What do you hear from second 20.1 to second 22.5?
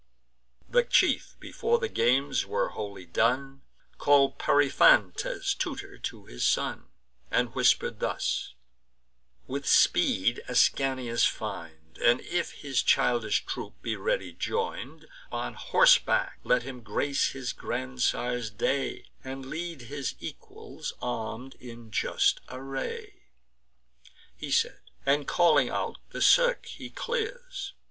equals arm'd in just